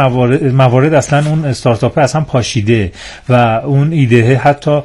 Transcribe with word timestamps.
موارد, 0.00 0.44
موارد 0.44 0.94
اصلا 0.94 1.30
اون 1.30 1.44
استارتاپ 1.44 1.98
اصلا 1.98 2.20
پاشیده 2.20 2.92
و 3.28 3.32
اون 3.64 3.92
ایده 3.92 4.36
حتی 4.36 4.82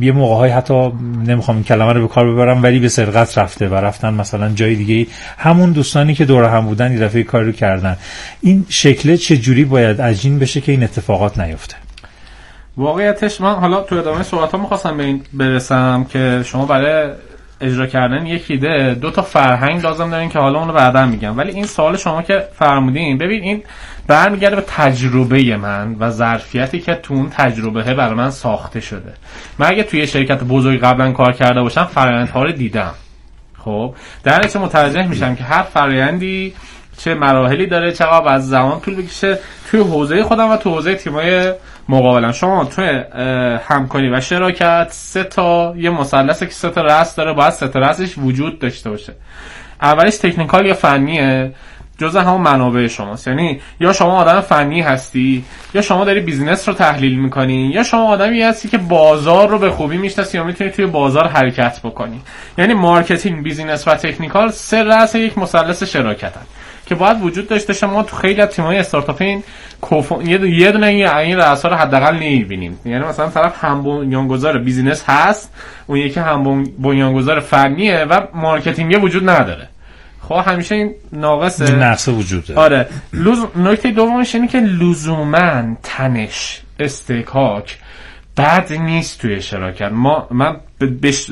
یه 0.00 0.12
موقع 0.12 0.48
حتی 0.48 0.92
نمی‌خوام 1.26 1.56
این 1.56 1.64
کلمه 1.64 1.92
رو 1.92 2.00
به 2.00 2.14
کار 2.14 2.32
ببرم 2.32 2.62
ولی 2.62 2.78
به 2.78 2.88
سرقت 2.88 3.38
رفته 3.38 3.68
و 3.68 3.74
رفتن 3.74 4.14
مثلا 4.14 4.48
جای 4.48 4.74
دیگه 4.74 5.06
همون 5.38 5.72
دوستانی 5.72 6.14
که 6.14 6.24
دور 6.24 6.44
هم 6.44 6.66
بودن 6.66 6.90
این 6.90 7.00
دفعه 7.00 7.22
کاری 7.22 7.46
رو 7.46 7.52
کردن. 7.52 7.96
این 8.40 8.66
شکله 8.68 9.16
چه 9.16 9.36
جوری 9.36 9.64
باید 9.64 10.00
عجین 10.02 10.38
بشه 10.38 10.60
که 10.60 10.72
این 10.72 10.82
اتفاقات 10.82 11.38
نیفته؟ 11.38 11.76
واقعیتش 12.76 13.40
من 13.40 13.54
حالا 13.54 13.80
تو 13.80 13.96
ادامه 13.96 14.22
صحبت 14.22 14.52
ها 14.52 14.58
می‌خواستم 14.58 14.96
به 14.96 15.04
این 15.04 15.22
برسم 15.32 16.06
که 16.10 16.42
شما 16.44 16.66
برای 16.66 17.10
اجرا 17.60 17.86
کردن 17.86 18.26
یک 18.26 18.50
ایده 18.50 18.94
دو 18.94 19.10
تا 19.10 19.22
فرهنگ 19.22 19.82
لازم 19.82 20.10
دارین 20.10 20.28
که 20.28 20.38
حالا 20.38 20.58
اونو 20.58 20.72
بعدا 20.72 21.06
میگم. 21.06 21.38
ولی 21.38 21.52
این 21.52 21.66
سوال 21.66 21.96
شما 21.96 22.22
که 22.22 22.44
فرمودین 22.54 23.18
ببین 23.18 23.42
این 23.42 23.62
برمیگرده 24.06 24.56
به 24.56 24.64
تجربه 24.66 25.56
من 25.56 25.96
و 26.00 26.10
ظرفیتی 26.10 26.80
که 26.80 26.94
تو 26.94 27.14
اون 27.14 27.30
تجربه 27.30 27.94
برای 27.94 28.14
من 28.14 28.30
ساخته 28.30 28.80
شده. 28.80 29.12
من 29.58 29.66
اگه 29.66 29.82
توی 29.82 30.06
شرکت 30.06 30.44
بزرگ 30.44 30.80
قبلا 30.80 31.12
کار 31.12 31.32
کرده 31.32 31.62
باشم 31.62 31.84
فرآیندها 31.84 32.42
رو 32.42 32.52
دیدم. 32.52 32.94
خب؟ 33.58 33.94
در 34.24 34.38
نتیجه 34.38 34.60
متوجه 34.60 35.06
میشم 35.06 35.34
که 35.34 35.44
هر 35.44 35.62
فرایندی 35.62 36.54
چه 36.98 37.14
مراحلی 37.14 37.66
داره 37.66 37.92
چقدر 37.92 38.28
از 38.28 38.48
زمان 38.48 38.80
طول 38.80 38.94
بکشه. 38.94 39.38
توی 39.70 39.80
حوزه 39.80 40.22
خودم 40.22 40.50
و 40.50 40.56
تو 40.56 40.70
حوزه 40.70 40.94
تیمای 40.94 41.52
مقابلم. 41.88 42.32
شما 42.32 42.64
توی 42.64 43.00
همکاری 43.68 44.10
و 44.10 44.20
شراکت 44.20 44.86
سه 44.90 45.24
تا 45.24 45.74
یه 45.76 45.90
مثلث 45.90 46.42
که 46.42 46.50
سه 46.50 46.70
تا 46.70 46.80
رأس 46.80 47.16
داره 47.16 47.32
باید 47.32 47.52
سه 47.52 47.68
تا 47.68 47.78
رأسش 47.78 48.18
وجود 48.18 48.58
داشته 48.58 48.90
باشه. 48.90 49.12
اولش 49.82 50.16
technical 50.16 50.66
یا 50.66 50.74
فنیه؟ 50.74 51.52
جزء 51.98 52.20
همون 52.20 52.40
منابع 52.40 52.86
شماست. 52.86 53.28
یعنی 53.28 53.60
یا 53.80 53.92
شما 53.92 54.20
آدم 54.20 54.40
فنی 54.40 54.80
هستی 54.80 55.44
یا 55.74 55.82
شما 55.82 56.04
داری 56.04 56.20
business 56.20 56.68
رو 56.68 56.74
تحلیل 56.74 57.18
می‌کنی 57.18 57.70
یا 57.74 57.82
شما 57.82 58.08
آدمی 58.08 58.42
هستی 58.42 58.68
که 58.68 58.78
بازار 58.78 59.48
رو 59.48 59.58
به 59.58 59.70
خوبی 59.70 59.98
می‌شناسی 59.98 60.38
یا 60.38 60.44
می‌تونی 60.44 60.70
توی 60.70 60.86
بازار 60.86 61.26
حرکت 61.28 61.80
بکنی. 61.84 62.20
یعنی 62.58 62.74
marketing 62.74 63.42
business 63.42 63.88
و 63.88 63.94
technical 63.94 64.50
سه 64.50 64.82
رأس 64.82 65.14
یک 65.14 65.38
مثلث 65.38 65.82
شراکتن. 65.82 66.46
که 66.86 66.94
باید 66.94 67.22
وجود 67.22 67.48
داشته 67.48 67.72
باشه. 67.72 67.86
ما 67.86 68.02
تو 68.02 68.16
خیلی 68.16 68.40
از 68.40 68.48
تیم‌های 68.48 68.78
استارتاپ 68.78 69.22
این 69.22 69.42
یه 70.24 70.50
یه 70.50 70.72
دونه 70.72 70.86
این 70.86 71.36
رأسا 71.36 71.68
رو 71.68 71.74
حداقل 71.74 72.14
نمی‌بینیم. 72.14 72.78
یعنی 72.84 73.04
مثلا 73.04 73.28
طرف 73.28 73.64
هم 73.64 73.82
بنیانگذار 73.82 74.58
business 74.58 75.04
هست 75.06 75.52
اون 75.86 75.98
یکی 75.98 76.20
هم 76.20 76.64
بنیانگذار 76.78 77.40
فنیه 77.40 78.06
و 78.10 78.20
marketing 78.34 79.04
وجود 79.04 79.28
نداره. 79.28 79.68
خب 80.28 80.42
همیشه 80.46 80.74
این 80.74 80.94
ناقصه 81.12 81.76
نقص 81.76 82.08
وجود 82.08 82.44
داره. 82.46 82.60
آره. 82.60 82.88
لوز... 83.12 83.38
نکته 83.56 83.90
دومش 83.90 84.34
اینه 84.34 84.48
که 84.48 84.60
لزوما 84.60 85.76
تنش 85.82 86.62
اصطکاک 86.78 87.78
بد 88.36 88.72
نیست 88.72 89.20
توی 89.20 89.42
شراکت. 89.42 89.90
ما 89.92 90.28
من 90.30 90.56
بش... 91.02 91.30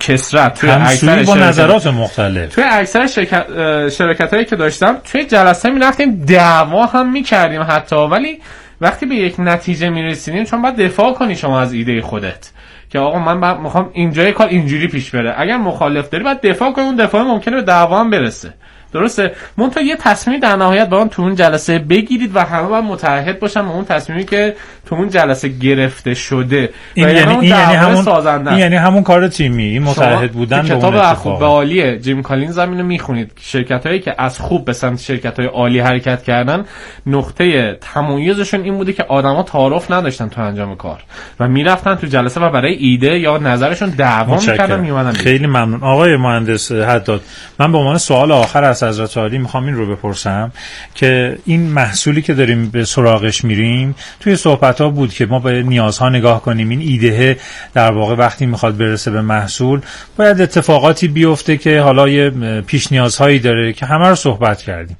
کثرت 0.00 0.60
توی 0.60 0.70
اکثر 0.70 1.22
با 1.22 1.34
نظرات 1.34 1.86
مختلف. 1.86 2.54
توی 2.54 2.64
اکثر 2.70 3.06
شرکت 3.06 3.88
شرکت 3.88 4.34
هایی 4.34 4.44
که 4.44 4.56
داشتم 4.56 4.98
توی 5.04 5.24
جلسه 5.24 5.70
می 5.70 5.80
رفتیم 5.80 6.24
دعوا 6.24 6.86
هم 6.86 7.12
می 7.12 7.22
کردیم 7.22 7.62
حتی. 7.62 7.96
ولی 7.96 8.38
وقتی 8.80 9.06
به 9.06 9.14
یک 9.14 9.34
نتیجه 9.38 9.90
می 9.90 10.02
رسیدیم 10.02 10.44
چون 10.44 10.62
باید 10.62 10.76
دفاع 10.76 11.14
کنی 11.14 11.36
شما 11.36 11.60
از 11.60 11.72
ایده 11.72 12.00
خودت. 12.00 12.50
که 12.90 12.98
آقا 12.98 13.18
من 13.18 13.60
می‌خوام 13.60 13.90
اینجای 13.92 14.32
کار 14.32 14.48
اینجوری 14.48 14.88
پیش 14.88 15.10
بره. 15.10 15.34
اگر 15.36 15.56
مخالف 15.56 16.08
داری 16.08 16.24
باید 16.24 16.40
دفاع 16.40 16.72
کنی 16.72 16.84
اون 16.84 16.96
دفاع 16.96 17.22
ممکنه 17.22 17.56
به 17.56 17.62
دعوا 17.62 18.00
هم 18.00 18.10
برسه. 18.10 18.54
درسته؟ 18.92 19.32
منتها 19.56 19.82
یه 19.82 19.96
تصمیم 19.96 20.40
در 20.40 20.56
نهایت 20.56 20.88
با 20.88 20.98
اون 20.98 21.08
تو 21.08 21.22
اون 21.22 21.34
جلسه 21.34 21.78
بگیرید 21.78 22.36
و 22.36 22.40
همه 22.40 22.68
باید 22.68 22.84
متحد 22.84 23.40
باشن 23.40 23.62
به 23.62 23.70
اون 23.70 23.84
تصمیمی 23.84 24.24
که 24.24 24.54
تو 24.86 24.94
اون 24.94 25.08
جلسه 25.08 25.48
گرفته 25.48 26.14
شده. 26.14 26.70
این 26.94 27.08
یعنی 27.08 27.32
این 27.32 27.42
یعنی 27.42 27.74
همون 27.74 28.08
این 28.48 28.58
یعنی 28.58 28.76
همون 28.76 29.02
کار 29.02 29.28
تیمی 29.28 29.64
این 29.64 29.82
متحد 29.82 30.32
بودن 30.32 30.62
به 30.62 30.68
کتاب 30.68 30.94
از 30.96 31.16
خوب 31.16 31.38
به 31.38 31.46
عالیه 31.46 31.98
جیم 31.98 32.22
کالین 32.22 32.50
زمینو 32.50 32.84
می‌خونید. 32.84 33.32
شرکت 33.40 33.86
هایی 33.86 34.00
که 34.00 34.14
از 34.18 34.38
خوب 34.38 34.64
به 34.64 34.72
سمت 34.72 35.00
شرکت 35.00 35.38
های 35.38 35.48
عالی 35.48 35.80
حرکت 35.80 36.22
کردن 36.22 36.64
نقطه 37.06 37.78
تمایزشون 37.80 38.60
این 38.64 38.76
بوده 38.76 38.92
که 38.92 39.02
آدما 39.02 39.42
تعارف 39.42 39.90
نداشتن 39.90 40.28
تو 40.28 40.40
انجام 40.40 40.76
کار. 40.76 41.00
و 41.40 41.48
می‌رفتن 41.48 41.94
تو 41.94 42.06
جلسه 42.06 42.40
و 42.40 42.50
برای 42.50 42.74
ایده 42.74 43.18
یا 43.18 43.38
نظرشون 43.38 43.88
دعوا 43.88 44.36
می‌کردن 44.36 44.80
میومدن 44.80 45.12
خیلی 45.12 45.46
ممنون. 45.46 45.82
آقای 45.82 46.16
مهندس 46.16 46.72
حداد 46.72 47.20
من 47.58 47.72
به 47.72 47.78
عنوان 47.78 47.98
سوال 47.98 48.32
آخر 48.32 48.64
از 48.64 48.79
حضرت 48.82 49.16
عالی 49.16 49.38
می‌خوام 49.38 49.66
این 49.66 49.74
رو 49.74 49.96
بپرسم 49.96 50.52
که 50.94 51.38
این 51.46 51.62
محصولی 51.62 52.22
که 52.22 52.34
داریم 52.34 52.70
به 52.70 52.84
سراغش 52.84 53.44
میریم 53.44 53.94
توی 54.20 54.36
صحبت 54.36 54.80
ها 54.80 54.88
بود 54.88 55.14
که 55.14 55.26
ما 55.26 55.38
به 55.38 55.62
نیازها 55.62 56.08
نگاه 56.08 56.42
کنیم. 56.42 56.68
این 56.68 56.80
ایده 56.80 57.36
در 57.74 57.92
واقع 57.92 58.14
وقتی 58.14 58.46
می‌خواد 58.46 58.76
برسه 58.76 59.10
به 59.10 59.22
محصول 59.22 59.80
باید 60.16 60.40
اتفاقاتی 60.40 61.08
بیفته 61.08 61.56
که 61.56 61.80
حالا 61.80 62.08
یه 62.08 62.30
پیش 62.60 62.92
نیازهایی 62.92 63.38
داره 63.38 63.72
که 63.72 63.86
همه 63.86 64.08
رو 64.08 64.14
صحبت 64.14 64.62
کردیم. 64.62 64.96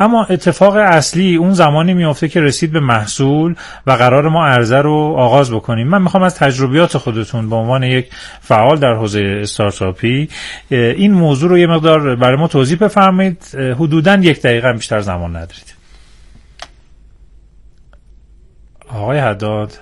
اما 0.00 0.26
اتفاق 0.30 0.76
اصلی 0.76 1.36
اون 1.36 1.52
زمانی 1.52 1.94
میفته 1.94 2.28
که 2.28 2.40
رسید 2.40 2.72
به 2.72 2.80
محصول 2.80 3.54
و 3.86 3.92
قرار 3.92 4.28
ما 4.28 4.46
عرضه 4.46 4.78
رو 4.78 5.14
آغاز 5.18 5.52
بکنیم. 5.52 5.88
من 5.88 6.02
می‌خوام 6.02 6.22
از 6.22 6.34
تجربیات 6.34 6.98
خودتون 6.98 7.50
به 7.50 7.56
عنوان 7.56 7.82
یک 7.82 8.06
فعال 8.40 8.76
در 8.76 8.94
حوزه 8.94 9.38
استارتاپی 9.42 10.28
این 10.70 11.12
موضوع 11.12 11.50
رو 11.50 11.58
یه 11.58 11.66
مقدار 11.66 12.16
برای 12.16 12.36
ما 12.36 12.48
توضیح 12.48 12.78
بفرمایید. 12.78 13.17
حدودا 13.54 14.14
یک 14.14 14.42
دقیقه 14.42 14.72
بیشتر 14.72 15.00
زمان 15.00 15.30
ندارید. 15.30 15.74
آقای 18.94 19.18
حداد. 19.18 19.72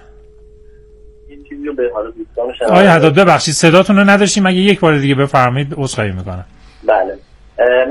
آقای 2.68 2.86
حداد 2.86 3.14
ببخشید 3.14 3.54
صداتون 3.54 3.96
رو 3.96 4.04
نداشتیم. 4.10 4.46
اگه 4.46 4.56
یک 4.56 4.80
بار 4.80 4.98
دیگه 4.98 5.14
بفرمایید 5.14 5.74
عذرخواهی 5.76 6.12
می‌کنم. 6.12 6.44
بله. 6.84 7.18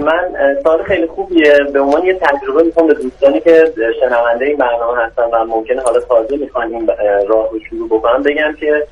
من 0.01 0.35
سال 0.63 0.83
خیلی 0.83 1.07
خوبیه. 1.07 1.53
به 1.73 1.79
عنوان 1.79 2.05
یه 2.05 2.13
تجربه 2.13 2.63
می‌کنم 2.63 2.87
به 2.87 2.93
دوستانی 2.93 3.39
که 3.39 3.73
شنونده 3.99 4.45
این 4.45 4.57
برنامه 4.57 5.03
هستن 5.05 5.23
و 5.23 5.45
ممکنه 5.45 5.81
حالا 5.81 5.99
تازه 5.99 6.37
می‌خوان 6.37 6.73
این 6.73 6.87
راه 7.29 7.49
رو 7.51 7.59
شروع 7.69 7.89
بکنم 7.89 8.23
بگم 8.23 8.55
که 8.59 8.87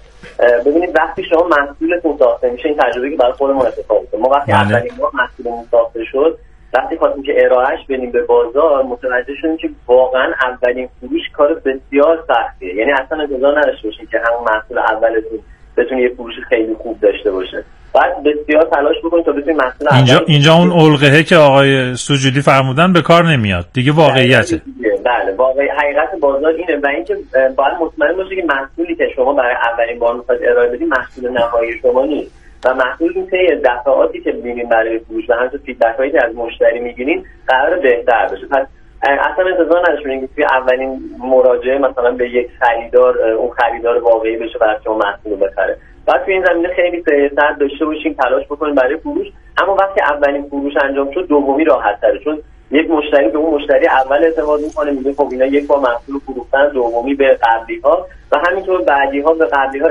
ببینید 0.65 0.89
وقتی 0.95 1.23
شما 1.23 1.47
محصولتون 1.47 2.17
ساخته 2.19 2.49
میشه 2.49 2.67
این 2.67 2.77
تجربه 2.77 3.09
که 3.09 3.15
برای 3.15 3.33
خود 3.33 3.51
ما 3.51 3.63
اتفاق 3.63 4.01
ما 4.19 4.29
وقتی 4.29 4.51
اولین 4.51 4.91
بار 4.99 5.11
محصولمون 5.13 5.65
ساخته 5.71 6.05
شد 6.11 6.37
وقتی 6.73 6.97
خواستیم 6.97 7.23
که 7.23 7.33
ارائهش 7.37 7.79
بدیم 7.89 8.11
به 8.11 8.21
بازار 8.21 8.83
متوجه 8.83 9.33
شدیم 9.41 9.57
که 9.57 9.69
واقعا 9.87 10.33
اولین 10.41 10.89
فروش 10.99 11.21
کار 11.33 11.53
بسیار 11.53 12.23
سختیه. 12.27 12.75
یعنی 12.75 12.91
اصلا 12.91 13.19
انتظار 13.19 13.59
نداشته 13.59 13.87
باشین 13.87 14.07
که 14.11 14.17
همون 14.25 14.53
محصول 14.53 14.77
اولتون 14.77 15.39
بتونه 15.77 16.01
یه 16.01 16.09
فروش 16.09 16.33
خیلی 16.49 16.73
خوب 16.73 16.99
داشته 16.99 17.31
باشه. 17.31 17.63
بعد 17.93 18.23
بسیار 18.23 18.63
تلاش 18.63 18.95
بکنید 19.05 19.25
تا 19.25 19.31
بتونید 19.31 19.61
محصول 19.61 19.87
اینجا 19.93 20.23
اینجا 20.27 20.53
اون 20.53 20.71
القهه 20.71 21.23
که 21.23 21.35
آقای 21.35 21.95
سوجودی 21.95 22.41
فرمودن 22.41 22.93
به 22.93 23.01
کار 23.01 23.25
نمیاد. 23.25 23.65
دیگه 23.73 23.91
واقعیته. 23.91 24.61
بله 25.03 25.35
واقعی 25.37 25.67
حقیقت 25.67 26.15
بازار 26.19 26.51
اینه 26.51 26.77
و 26.83 26.87
اینکه 26.87 27.17
باید 27.33 27.73
مطمئن 27.79 28.13
باشید 28.13 28.39
که 28.39 28.45
محصولی 28.45 28.95
که 28.95 29.09
شما 29.15 29.33
برای 29.33 29.55
اولین 29.55 29.99
بار 29.99 30.15
می‌خواید 30.15 30.43
ارائه 30.43 30.69
بدید 30.69 30.87
محصول 30.87 31.31
نهایی 31.31 31.79
شما 31.79 32.05
نیست 32.05 32.43
و 32.65 32.73
محصول 32.73 33.11
این 33.15 33.27
طی 33.27 33.55
دفعاتی 33.55 34.21
که 34.21 34.31
می‌بینیم 34.31 34.69
برای 34.69 34.99
فروش 34.99 35.29
و 35.29 35.33
همچنین 35.33 35.63
فیدبک 35.65 35.95
هایی 35.97 36.11
که 36.11 36.25
از 36.25 36.35
مشتری 36.35 36.79
می‌گیرین 36.79 37.25
قرار 37.47 37.79
بهتر 37.79 38.27
بشه. 38.27 38.47
پس 38.47 38.67
اصلا 39.01 39.45
انتظار 39.45 39.81
نداشتیم 39.89 40.21
که 40.21 40.27
توی 40.35 40.43
اولین 40.43 40.99
مراجعه 41.19 41.77
مثلا 41.77 42.11
به 42.11 42.29
یک 42.29 42.49
خریدار 42.59 43.21
اون 43.21 43.51
خریدار 43.51 44.03
واقعی 44.03 44.37
بشه 44.37 44.59
برای 44.59 44.75
شما 44.83 44.97
محصول 44.97 45.47
بخره. 45.47 45.77
بعد 46.07 46.25
توی 46.25 46.33
این 46.33 46.45
زمینه 46.45 46.69
خیلی 46.69 47.03
سرد 47.35 47.57
داشته 47.59 47.85
باشیم 47.85 48.13
تلاش 48.13 48.45
بکنیم 48.45 48.75
برای 48.75 48.97
فروش. 48.97 49.27
اما 49.61 49.75
وقتی 49.75 50.01
اولین 50.01 50.43
فروش 50.43 50.73
انجام 50.83 51.11
شد 51.11 51.27
دومی 51.27 51.63
راحت 51.63 52.01
تره. 52.01 52.19
چون 52.19 52.41
یک 52.73 52.89
مشتری 52.89 53.29
به 53.29 53.37
اون 53.37 53.61
مشتری 53.61 53.87
اول 53.87 54.23
اعتماد 54.23 54.59
می‌کنه 54.61 54.91
میگه 54.91 55.13
خب 55.13 55.27
اینا 55.31 55.45
یک 55.45 55.67
بار 55.67 55.79
محصول 55.79 56.19
فروختن 56.25 56.69
دومی 56.73 57.15
به 57.15 57.37
قبلی 57.43 57.79
ها 57.83 58.07
و 58.31 58.35
همینطور 58.47 58.81
بعدی 58.81 59.21
ها 59.21 59.33
به 59.33 59.45
قبلی 59.45 59.79
ها 59.79 59.89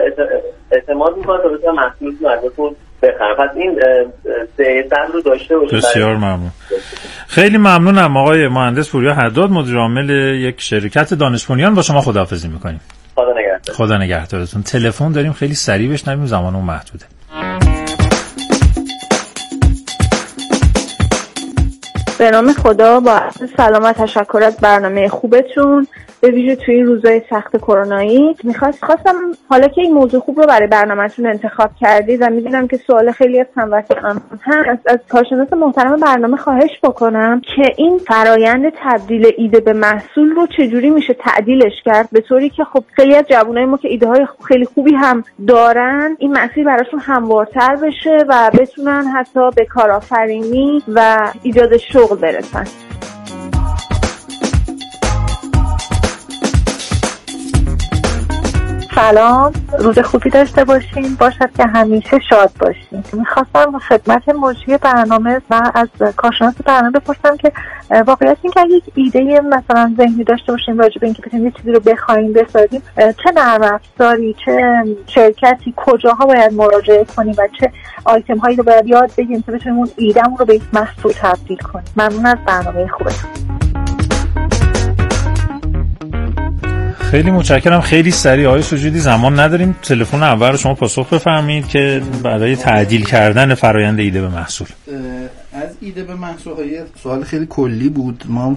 اعتماد 0.72 1.16
می‌کنه 1.16 1.42
تا 1.42 1.48
بتونن 1.48 1.74
محصولتون 1.74 2.30
ازتون 2.30 2.76
بخرن 3.02 3.34
پس 3.38 3.56
این 3.56 3.80
سه 4.56 4.88
رو 5.12 5.20
داشته 5.20 5.58
باشید 5.58 5.78
بسیار 5.78 6.16
ممنون. 6.16 6.50
خیلی 7.28 7.58
ممنونم 7.58 8.16
آقای 8.16 8.48
مهندس 8.48 8.90
پوریا 8.90 9.14
حداد 9.14 9.50
مدیر 9.50 9.76
عامل 9.76 10.10
یک 10.40 10.60
شرکت 10.60 11.14
دانش 11.14 11.46
با 11.46 11.82
شما 11.82 12.00
خداحافظی 12.00 12.48
می‌کنیم. 12.48 12.80
خدا 13.14 13.32
نگهدار. 13.32 13.76
خدا 13.76 13.98
نگهدارتون. 13.98 14.62
تلفن 14.62 15.12
داریم 15.12 15.32
خیلی 15.32 15.54
سریع 15.54 15.92
بشنویم 15.92 16.26
زمان 16.26 16.54
اون 16.54 16.64
محدوده. 16.64 17.04
به 22.22 22.30
نام 22.30 22.52
خدا 22.52 23.00
با 23.00 23.20
سلام 23.56 23.84
و 23.84 23.92
تشکر 23.92 24.42
از 24.46 24.56
برنامه 24.56 25.08
خوبتون. 25.08 25.86
به 26.22 26.30
ویژه 26.30 26.56
توی 26.56 26.74
این 26.74 26.86
روزهای 26.86 27.22
سخت 27.30 27.56
کرونایی. 27.56 28.36
می‌خواست 28.44 28.84
خواستم 28.84 29.14
حالا 29.48 29.68
که 29.68 29.80
این 29.80 29.94
موضوع 29.94 30.20
خوب 30.20 30.40
رو 30.40 30.46
برای 30.46 30.66
برنامهتون 30.66 31.26
انتخاب 31.26 31.70
کردید 31.80 32.22
و 32.22 32.30
می‌دونم 32.30 32.68
که 32.68 32.76
سوال 32.76 33.12
خیلی 33.12 33.40
از 33.40 33.46
هموطنان 33.56 34.20
هست 34.42 34.80
از 34.86 34.98
کارشناس 35.08 35.52
محترم 35.52 35.96
برنامه 35.96 36.36
خواهش 36.36 36.70
بکنم 36.82 37.40
که 37.40 37.62
این 37.76 37.98
فرایند 37.98 38.72
تبدیل 38.82 39.32
ایده 39.36 39.60
به 39.60 39.72
محصول 39.72 40.30
رو 40.30 40.46
چجوری 40.46 40.90
میشه 40.90 41.14
تعدیلش 41.14 41.82
کرد؟ 41.84 42.08
به 42.12 42.20
طوری 42.20 42.50
که 42.50 42.64
خب 42.64 42.84
خیلی 42.96 43.14
از 43.14 43.24
جوانای 43.28 43.64
ما 43.64 43.76
که 43.76 43.88
ایده 43.88 44.06
های 44.06 44.26
خیلی 44.48 44.64
خوبی 44.64 44.94
هم 44.94 45.24
دارن 45.48 46.16
این 46.18 46.32
مسیر 46.32 46.64
براشون 46.64 47.00
هموارتر 47.00 47.76
بشه 47.76 48.24
و 48.28 48.50
بتونن 48.58 49.04
حتی 49.04 49.50
به 49.56 49.64
کارآفرینی 49.64 50.82
و 50.94 51.30
ایجاد 51.42 51.76
شغل 51.76 52.16
برسن. 52.16 52.64
سلام. 58.94 59.52
روز 59.78 59.98
خوبی 59.98 60.30
داشته 60.30 60.64
باشین. 60.64 61.14
باشد 61.20 61.52
که 61.56 61.66
همیشه 61.66 62.18
شاد 62.30 62.50
باشین. 62.60 63.04
می‌خواستم 63.12 63.78
خدمت 63.78 64.28
مجری 64.28 64.78
برنامه 64.78 65.40
و 65.50 65.70
از 65.74 65.88
کارشناس 66.16 66.54
برنامه 66.64 66.90
بپرسم 66.90 67.36
که 67.36 67.52
واقعیت 68.06 68.36
این 68.42 68.52
که 68.52 68.60
یک 68.70 68.84
ایده 68.94 69.40
مثلا 69.40 69.94
ذهنی 69.96 70.24
داشته 70.24 70.52
باشیم 70.52 70.78
راجع 70.78 71.00
به 71.00 71.06
اینکه 71.06 71.22
بتونیم 71.22 71.46
یه 71.46 71.52
چیزی 71.56 71.72
رو 71.72 71.80
بخوایم 71.80 72.32
بسازیم 72.32 72.82
چه 72.96 73.32
نرم 73.34 73.62
افزاری 73.62 74.36
چه 74.44 74.84
شرکتی 75.06 75.74
کجاها 75.76 76.26
باید 76.26 76.52
مراجعه 76.52 77.04
کنیم 77.16 77.34
و 77.38 77.48
چه 77.60 77.72
آیتم 78.04 78.38
هایی 78.38 78.56
رو 78.56 78.64
باید 78.64 78.86
یاد 78.86 79.10
بگیریم 79.18 79.42
که 79.42 79.52
بتونیم 79.52 79.78
اون 79.78 79.88
ایدهمون 79.96 80.38
رو 80.38 80.44
به 80.44 80.54
یک 80.54 80.62
محصول 80.72 81.12
تبدیل 81.12 81.58
کنیم. 81.58 81.84
ممنون 81.96 82.26
از 82.26 82.38
برنامه 82.46 82.88
خوبتون. 82.88 83.51
خیلی 87.12 87.30
متشکرم. 87.30 87.80
خیلی 87.80 88.10
سریع 88.10 88.48
آقای 88.48 88.62
سجودی 88.62 88.98
زمان 88.98 89.40
نداریم. 89.40 89.76
تلفن 89.82 90.22
اول 90.22 90.50
رو 90.50 90.56
شما 90.56 90.74
پاسخ 90.74 91.12
بفرمایید 91.12 91.68
که 91.68 92.02
برای 92.22 92.56
تعدیل 92.56 93.04
کردن 93.04 93.54
فرایند 93.54 93.98
ایده 93.98 94.20
به 94.20 94.28
محصول. 94.28 94.66
از 95.52 95.68
ایده 95.80 96.04
به 96.04 96.14
محصول 96.14 96.54
سوال 97.02 97.24
خیلی 97.24 97.46
کلی 97.50 97.88
بود. 97.88 98.24
ما 98.28 98.56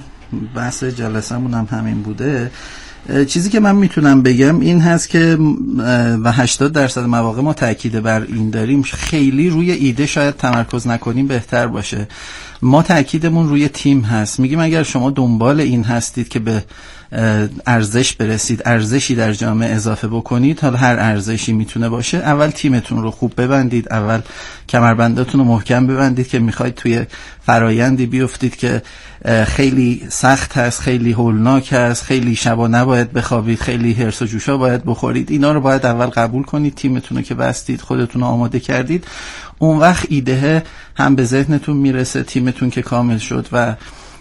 بحث 0.55 0.83
جلسمون 0.83 1.53
هم 1.53 1.67
همین 1.71 2.01
بوده. 2.01 2.51
چیزی 3.27 3.49
که 3.49 3.59
من 3.59 3.75
می‌تونم 3.75 4.23
بگم 4.23 4.59
این 4.59 4.81
هست 4.81 5.09
که 5.09 5.37
و 6.23 6.31
80 6.31 6.73
درصد 6.73 7.01
مواقع 7.01 7.41
ما 7.41 7.53
تاکید 7.53 8.03
بر 8.03 8.21
این 8.21 8.49
داریم 8.49 8.81
خیلی 8.81 9.49
روی 9.49 9.71
ایده 9.71 10.05
شاید 10.05 10.35
تمرکز 10.35 10.87
نکنیم 10.87 11.27
بهتر 11.27 11.67
باشه. 11.67 12.07
ما 12.61 12.81
تاکیدمون 12.81 13.49
روی 13.49 13.67
تیم 13.67 14.01
هست. 14.01 14.39
میگیم 14.39 14.59
اگر 14.59 14.83
شما 14.83 15.09
دنبال 15.09 15.59
این 15.59 15.83
هستید 15.83 16.27
که 16.27 16.39
به 16.39 16.63
ارزش 17.67 18.13
برسید 18.13 18.61
ارزشی 18.65 19.15
در 19.15 19.33
جامعه 19.33 19.75
اضافه 19.75 20.07
بکنید 20.07 20.59
حالا 20.59 20.77
هر 20.77 20.95
ارزشی 20.99 21.53
می‌تونه 21.53 21.89
باشه. 21.89 22.17
اول 22.17 22.47
تیمتون 22.47 23.01
رو 23.01 23.11
خوب 23.11 23.41
ببندید 23.41 23.93
اول 23.93 24.21
کمربندتون 24.69 25.41
رو 25.41 25.47
محکم 25.47 25.87
ببندید 25.87 26.27
که 26.27 26.39
می‌خواید 26.39 26.75
توی 26.75 27.05
فرایندی 27.45 28.05
بیفتید 28.05 28.55
که 28.55 28.81
خیلی 29.45 30.03
سخت 30.09 30.57
هست 30.57 30.79
خیلی 30.79 31.11
هولناک 31.11 31.73
هست 31.73 32.03
خیلی 32.03 32.35
شبا 32.35 32.67
نباید 32.67 33.13
بخوابید 33.13 33.59
خیلی 33.59 33.93
هرس 33.93 34.21
و 34.21 34.25
جوشا 34.25 34.57
باید 34.57 34.85
بخورید. 34.85 35.31
اینا 35.31 35.51
رو 35.51 35.61
باید 35.61 35.85
اول 35.85 36.05
قبول 36.05 36.43
کنید 36.43 36.75
تیمتون 36.75 37.17
رو 37.17 37.23
که 37.23 37.35
بستید 37.35 37.81
خودتون 37.81 38.21
رو 38.21 38.27
آماده 38.27 38.59
کردید. 38.59 39.03
اون 39.59 39.77
وقت 39.77 40.05
ایده 40.09 40.63
هم 40.95 41.15
به 41.15 41.23
ذهنتون 41.23 41.77
می‌رسه 41.77 42.23
تیمتون 42.23 42.69
که 42.69 42.81
کامل 42.81 43.17
شد 43.17 43.47
و 43.51 43.75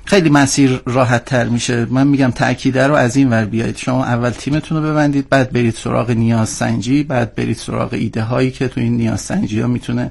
خیلی 0.05 0.31
مسیر 0.31 0.81
راحت 0.87 1.25
تر 1.25 1.45
میشه. 1.49 1.87
من 1.91 2.07
میگم 2.07 2.31
تأکیده 2.31 2.87
رو 2.87 2.95
از 2.95 3.17
این 3.17 3.31
ور 3.31 3.45
بیایید. 3.45 3.77
شما 3.77 4.05
اول 4.05 4.31
تیمتون 4.31 4.83
رو 4.83 4.91
ببندید 4.91 5.29
بعد 5.29 5.53
برید 5.53 5.75
سراغ 5.75 6.11
نیاز 6.11 6.49
سنجی 6.49 7.03
بعد 7.03 7.35
برید 7.35 7.57
سراغ 7.57 7.93
ایده 7.93 8.23
هایی 8.23 8.51
که 8.51 8.69
تو 8.69 8.81
این 8.81 8.97
نیاز 8.97 9.21
سنجی 9.21 9.61
ها 9.61 9.67
می‌تونه 9.67 10.11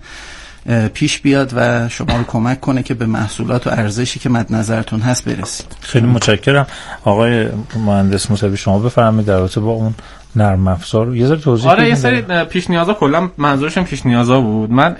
پیش 0.94 1.20
بیاد 1.20 1.54
و 1.56 1.90
شما 1.90 2.18
رو 2.18 2.24
کمک 2.24 2.60
کنه 2.62 2.84
که 2.84 2.94
به 2.94 3.06
محصولات 3.06 3.68
و 3.68 3.70
ارزشی 3.70 4.20
که 4.20 4.30
مد 4.30 4.54
نظرتون 4.54 5.00
هست 5.00 5.26
برسید. 5.26 5.66
خیلی 5.82 6.08
متشکرم. 6.08 6.68
آقای 7.04 7.48
مهندس 7.76 8.32
موسوی 8.32 8.58
شما 8.58 8.80
بفرمایید 8.80 9.28
در 9.28 9.38
رابطه 9.38 9.60
با 9.62 9.72
اون 9.72 9.94
نرم 10.36 10.68
افزار. 10.68 11.16
یه 11.16 11.26
ذره 11.26 11.38
توضیح 11.38 11.72
آره 11.72 11.88
یه 11.88 11.96
سری 11.96 12.22
پیش 12.22 12.70
نیازا 12.70 12.94
کلا 12.94 13.30
منظورشم 13.38 13.84
پیش 13.84 14.06
نیازا 14.06 14.42
بود. 14.42 14.72
من 14.72 14.96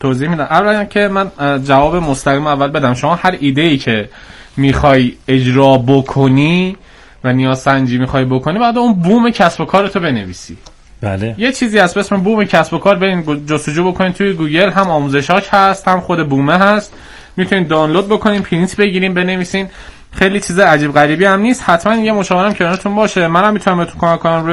توضیح 0.00 0.28
میدم. 0.28 0.44
اولا 0.44 0.84
که 0.84 1.08
من 1.08 1.30
جواب 1.64 1.96
مستقیم 1.96 2.46
اول 2.46 2.68
بدم. 2.68 2.94
شما 2.94 3.14
هر 3.14 3.36
ایده 3.40 3.62
ای 3.62 3.78
که 3.78 4.08
می‌خوای 4.56 5.12
اجرا 5.28 5.78
بکنی 5.78 6.76
و 7.24 7.32
نیاز 7.32 7.58
سنجی 7.58 7.98
می‌خوای 7.98 8.24
بکنی 8.24 8.58
بعد 8.58 8.78
اون 8.78 8.92
بوم 8.92 9.30
کسب 9.30 9.60
و 9.60 9.64
کارتو 9.64 10.00
بنویسی. 10.00 10.56
بله. 11.00 11.34
یه 11.38 11.52
چیزی 11.52 11.78
هست 11.78 11.94
به 11.94 12.00
اسم 12.00 12.16
بوم 12.16 12.44
کسب 12.44 12.74
و 12.74 12.78
کار. 12.78 12.96
برین 12.96 13.46
جستجو 13.46 13.92
بکنید 13.92 14.12
توی 14.12 14.32
گوگل 14.32 14.70
هم 14.70 14.90
آموزشاش 14.90 15.48
هست 15.50 15.88
هم 15.88 16.00
خود 16.00 16.28
بومه 16.28 16.58
هست. 16.58 16.92
می‌تونید 17.36 17.68
دانلود 17.68 18.08
بکنین 18.08 18.42
پرینت 18.42 18.76
بگیرین 18.76 19.14
بنویسین. 19.14 19.68
خیلی 20.12 20.40
چیز 20.40 20.58
عجیب 20.58 20.92
غریبی 20.92 21.24
هم 21.24 21.40
نیست. 21.40 21.62
حتما 21.66 21.94
یه 21.94 22.12
مشاورم 22.12 22.54
کنارتون 22.54 22.94
باشه. 22.94 23.28
منم 23.28 23.52
می‌تونم 23.52 23.78
بهتون 23.78 24.00
کمک 24.00 24.20
کنم. 24.20 24.46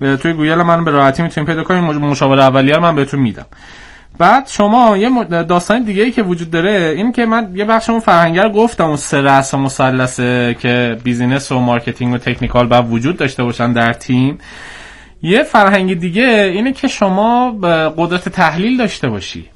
رو 0.00 0.16
توی 0.16 0.32
گوگل 0.32 0.62
من 0.62 0.84
به 0.84 0.90
راحتی 0.90 1.22
می‌تونید 1.22 1.48
پیدا 1.48 1.64
کنین 1.64 1.80
مشاور 1.80 2.40
اولیه 2.40 2.78
من 2.78 2.94
بهتون 2.94 3.20
میدم. 3.20 3.46
بعد 4.18 4.48
شما 4.48 4.96
یه 4.96 5.24
داستان 5.24 5.82
دیگه 5.82 6.02
ای 6.02 6.10
که 6.10 6.22
وجود 6.22 6.50
داره 6.50 6.94
این 6.96 7.12
که 7.12 7.26
من 7.26 7.50
یه 7.54 7.64
بخش 7.64 7.90
اون 7.90 8.00
فرهنگو 8.00 8.48
گفتم. 8.48 8.84
اون 8.84 8.96
سه 8.96 9.20
رأس 9.20 9.54
مثلثه 9.54 10.56
که 10.60 10.98
business 11.04 11.52
و 11.52 11.58
marketing 11.58 12.14
و 12.14 12.18
technical 12.18 12.66
باید 12.66 12.84
وجود 12.90 13.16
داشته 13.16 13.44
باشن 13.44 13.72
در 13.72 13.92
تیم. 13.92 14.38
یه 15.22 15.42
فرهنگ 15.42 16.00
دیگه 16.00 16.50
اینه 16.54 16.72
که 16.72 16.88
شما 16.88 17.50
قدرت 17.96 18.28
تحلیل 18.28 18.76
داشته 18.76 19.08
باشی. 19.08 19.50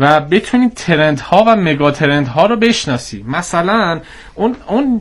و 0.00 0.20
بتونید 0.20 0.74
trend 0.74 1.20
ها 1.20 1.44
و 1.46 1.56
mega 1.56 1.90
trend 1.90 2.28
ها 2.28 2.46
رو 2.46 2.56
بشناسی 2.56 3.24
مثلا 3.28 4.00
اون 4.34 4.56
اون 4.66 5.00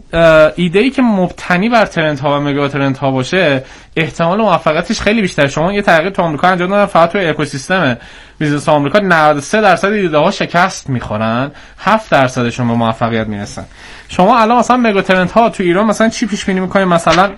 ایده 0.56 0.80
ای 0.80 0.90
که 0.90 1.02
مبتنی 1.02 1.70
بر 1.70 1.86
trend 1.86 2.20
ها 2.20 2.38
و 2.38 2.44
mega 2.44 2.68
trend 2.68 2.98
ها 2.98 3.12
باشه 3.12 3.64
احتمال 3.96 4.42
موفقیتش 4.42 5.02
خیلی 5.02 5.22
بیشتر 5.22 5.48
شما 5.48 5.74
یه 5.74 5.82
تحقیق 5.82 6.10
تو 6.10 6.22
آمریکا 6.22 6.48
انجام 6.48 6.70
دادن 6.70 6.86
فقط 6.86 7.12
تو 7.12 7.20
اکوسیستم 7.20 7.98
business 8.40 8.70
آمریکا 8.70 9.00
93 9.00 9.62
درصد 9.62 9.92
ایده 9.92 10.18
ها 10.18 10.32
شکست 10.32 10.90
می‌خورن. 10.90 11.52
7 11.80 12.12
درصدشون 12.12 12.68
به 12.68 12.74
موفقیت 12.74 13.28
می‌رسن. 13.28 13.66
شما 14.10 14.40
الان 14.40 14.60
مثلا 14.60 14.78
mega 14.78 15.02
trend 15.02 15.32
ها 15.32 15.50
تو 15.50 15.64
ایران 15.64 15.86
مثلا 15.86 16.10
چی 16.10 16.26
پیش 16.26 16.46
بینی 16.46 16.60
می‌کنید؟ 16.60 16.88
مثلا 16.88 17.32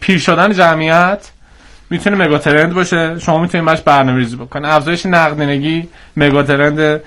پیر 0.00 0.18
شدن 0.18 0.52
جمعیت؟ 0.52 1.30
می‌تونه 1.90 2.16
mega 2.16 2.38
trend 2.38 2.74
باشه. 2.74 3.18
شما 3.18 3.38
می‌تونید 3.38 3.66
باش 3.66 3.80
برنامه‌ریزی 3.80 4.36
بکنید. 4.36 4.66
افزایش 4.66 5.06
نقدینگی 5.06 5.88
mega 6.16 6.42
trend 6.42 7.00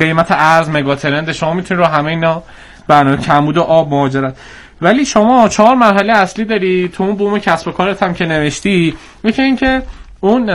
قیمت 0.00 0.26
ارز 0.30 0.68
mega 0.68 0.94
trend 0.94 1.32
شما 1.32 1.52
می‌تونید 1.52 1.84
رو 1.84 1.90
همه 1.90 2.10
اینا 2.10 2.42
برنامه 2.88 3.16
کمبود 3.16 3.56
و 3.56 3.62
آب 3.62 3.90
مهاجرت. 3.90 4.36
ولی 4.82 5.04
شما 5.04 5.48
چهار 5.48 5.74
مرحله 5.74 6.12
اصلی 6.12 6.44
داری 6.44 6.88
تو 6.88 7.04
اون 7.04 7.16
بوم 7.16 7.38
کسب 7.38 7.68
و 7.68 7.70
کارت 7.70 8.02
هم 8.02 8.14
که 8.14 8.26
نوشتی. 8.26 8.94
میگه 9.22 9.44
اینکه 9.44 9.82
اون 10.20 10.46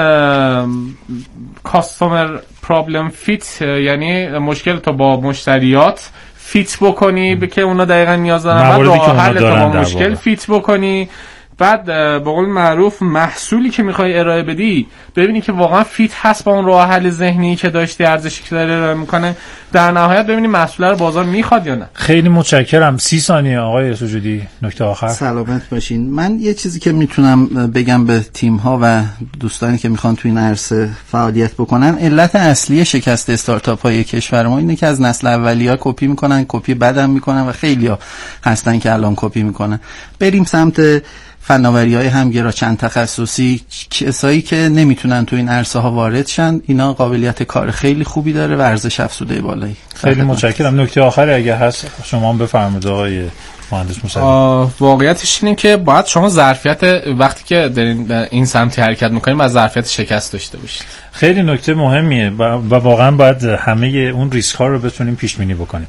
customer 1.63 2.38
problem 2.62 3.10
fit 3.10 3.62
یعنی 3.62 4.27
مشکل 4.27 4.77
تو 4.77 4.93
با 4.93 5.19
مشتریات 5.19 6.09
fit 6.36 6.77
بکنی 6.81 7.47
که 7.47 7.62
اونا 7.62 7.85
دقیقا 7.85 8.15
نیاز 8.15 8.43
دارن. 8.43 8.69
بعد 8.69 8.81
راه 8.81 9.17
حل 9.17 9.39
تو 9.39 9.55
با 9.55 9.79
مشکل 9.79 10.15
fit 10.15 10.45
بکنی. 10.50 11.09
بعد 11.57 11.86
به 11.86 12.19
قول 12.19 12.45
معروف 12.45 13.01
محصولی 13.01 13.69
که 13.69 13.83
می‌خوای 13.83 14.19
ارائه 14.19 14.43
بدی 14.43 14.88
ببینی 15.15 15.41
که 15.41 15.51
واقعا 15.51 15.83
fit 15.83 16.12
هست 16.15 16.43
با 16.43 16.51
اون 16.51 16.65
راه 16.65 16.89
حل 16.89 17.10
ذهنی 17.10 17.55
که 17.55 17.69
داشتی 17.69 18.03
ارزشی 18.03 18.43
که 18.43 18.55
داره 18.55 18.74
ارائه 18.74 18.93
می‌کنه. 18.93 19.36
در 19.72 19.91
نهایت 19.91 20.25
ببینی 20.25 20.48
محصول 20.48 20.86
رو 20.86 20.95
بازار 20.95 21.25
می‌خواد 21.25 21.67
یا 21.67 21.75
نه. 21.75 21.86
خیلی 21.93 22.29
متشکرم. 22.29 22.98
سی 22.98 23.19
ثانیه 23.19 23.60
آقای 23.60 23.95
سجودی 23.95 24.48
نکته 24.62 24.83
آخر. 24.83 25.07
سلامت 25.07 25.69
باشین. 25.69 26.10
من 26.10 26.39
یه 26.39 26.53
چیزی 26.53 26.79
که 26.79 26.91
می‌تونم 26.91 27.45
بگم 27.48 28.05
به 28.05 28.19
تیم 28.19 28.55
ها 28.55 28.79
و 28.81 29.03
دوستانی 29.39 29.77
که 29.77 29.89
می‌خوان 29.89 30.15
تو 30.15 30.27
این 30.27 30.38
عرصه 30.38 30.89
فعالیت 31.12 31.53
بکنن 31.53 31.98
علت 31.98 32.36
اصلی 32.36 32.86
شکست 32.86 33.29
استارتاپ 33.29 33.81
های 33.81 34.03
کشور 34.03 34.48
ما 34.48 34.57
اینه 34.57 34.75
که 34.75 34.88
از 34.88 35.01
نسل 35.01 35.27
اولیا 35.27 35.77
کپی 35.79 36.07
می‌کنن 36.07 36.45
کپی 36.48 36.74
بدم 36.74 37.10
می‌کنن 37.10 37.41
و 37.41 37.51
خیلی 37.51 37.88
ها 37.88 38.00
هستن 38.43 38.79
که 38.79 38.93
الان 38.93 39.13
کپی 39.15 39.43
می‌کنن. 39.43 39.79
بریم 40.19 40.43
سمت 40.43 41.03
فناوری 41.45 41.95
های 41.95 42.07
همگرا 42.07 42.51
چند 42.51 42.77
تخصصی 42.77 43.62
کسایی 43.89 44.41
که 44.41 44.55
نمی‌تونن 44.55 45.25
تو 45.25 45.35
این 45.35 45.50
عرصه 45.50 45.79
ها 45.79 45.91
وارد 45.91 46.27
شن 46.27 46.62
اینا 46.67 46.93
قابلیت 46.93 47.43
کار 47.43 47.71
خیلی 47.71 48.03
خوبی 48.03 48.33
داره 48.33 48.55
و 48.55 48.62
ارزش 48.62 49.00
افزوده 49.00 49.41
بالایی. 49.41 49.75
خیلی 49.95 50.21
متشکرم. 50.21 50.81
نکته 50.81 51.01
آخری 51.01 51.33
اگه 51.33 51.55
هست 51.55 51.88
شما 52.03 52.29
هم 52.29 52.38
بفرمایید 52.38 52.88
آقای 52.88 53.23
مهندس 53.71 54.17
واقعیتش 54.79 55.43
اینه 55.43 55.55
که 55.55 55.77
باید 55.77 56.05
شما 56.05 56.29
ظرفیت 56.29 56.83
وقتی 57.17 57.43
که 57.43 57.69
دارین 57.75 58.12
این 58.12 58.45
سمتی 58.45 58.81
حرکت 58.81 59.12
می‌کنیم 59.12 59.41
از 59.41 59.51
ظرفیت 59.51 59.88
شکست 59.88 60.33
داشته 60.33 60.57
باشید. 60.57 60.83
خیلی 61.13 61.43
نکته 61.43 61.74
مهمیه 61.74 62.29
و 62.29 62.43
واقعا 62.75 63.12
باید 63.12 63.43
همه 63.43 63.88
اون 63.88 64.32
ریسک 64.32 64.55
ها 64.55 64.67
رو 64.67 64.79
بتونیم 64.79 65.15
پیش 65.15 65.36
بینی 65.36 65.53
بکنیم. 65.53 65.88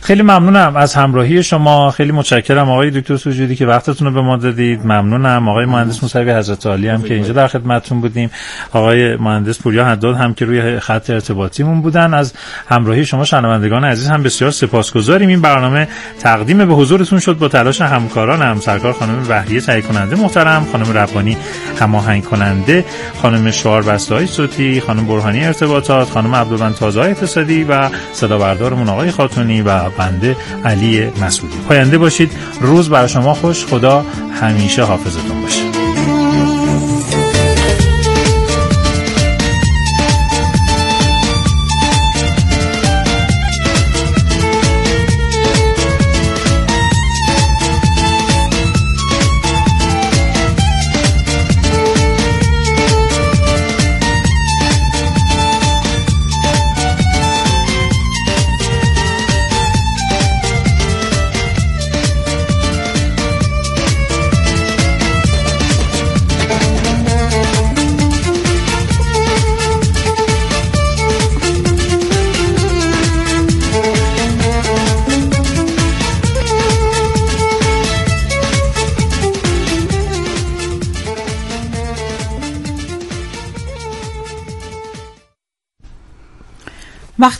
خیلی 0.00 0.22
ممنونم 0.22 0.76
از 0.76 0.94
همراهی 0.94 1.42
شما. 1.42 1.90
خیلی 1.90 2.12
متشکرم 2.12 2.70
آقای 2.70 2.90
دکتر 2.90 3.16
سوجودی 3.16 3.56
که 3.56 3.66
وقتتون 3.66 4.08
رو 4.08 4.14
به 4.14 4.20
ما 4.20 4.36
دادید. 4.36 4.80
ممنونم. 4.86 5.48
آقای 5.48 5.66
مهندس 5.66 6.02
موسوی 6.02 6.30
حضرت 6.30 6.66
عالی 6.66 6.88
هم 6.88 7.02
که 7.02 7.14
اینجا 7.14 7.32
در 7.32 7.46
خدمتتون 7.46 8.00
بودیم. 8.00 8.30
آقای 8.72 9.16
مهندس 9.16 9.62
پوریا 9.62 9.84
حداد 9.84 10.16
هم 10.16 10.34
که 10.34 10.44
روی 10.44 10.80
خط 10.80 11.10
ارتباطیمون 11.10 11.82
بودن. 11.82 12.14
از 12.14 12.32
همراهی 12.68 13.04
شما 13.04 13.24
شنوندگان 13.24 13.84
عزیز 13.84 14.08
هم 14.08 14.22
بسیار 14.22 14.50
سپاسگزاریم. 14.50 15.28
این 15.28 15.40
برنامه 15.40 15.88
تقدیم 16.20 16.58
به 16.58 16.74
حضورتون 16.74 17.18
شد 17.18 17.38
با 17.38 17.48
تلاش 17.48 17.80
همکاران 17.80 18.60
سرکار 18.60 18.92
خانم 18.92 19.26
وحیه 19.28 19.60
تهیه 19.60 19.82
کننده 19.82 20.16
محترم 20.16 20.66
خانم 20.72 20.98
ربانی 20.98 21.36
هماهنگ 21.80 22.24
کننده 22.24 22.84
خانم 23.22 23.50
شعار 23.50 23.82
بسته‌های 23.82 24.26
صوتی 24.26 24.61
خانم 24.80 25.06
برهانی 25.06 25.44
ارتباطات 25.44 26.10
خانم 26.10 26.34
عبدالبن 26.34 26.72
تازه 26.72 27.00
اقتصادی 27.00 27.64
و 27.64 27.90
صدا 28.12 28.38
بردارمون 28.38 28.88
آقای 28.88 29.10
خاتونی 29.10 29.62
و 29.62 29.90
بنده 29.90 30.36
علی 30.64 31.12
مسعودی. 31.22 31.56
پاینده 31.68 31.98
باشید. 31.98 32.32
روز 32.60 32.90
برای 32.90 33.08
شما 33.08 33.34
خوش. 33.34 33.66
خدا 33.66 34.04
همیشه 34.40 34.82
حافظتون 34.82 35.42
باشه. 35.42 35.71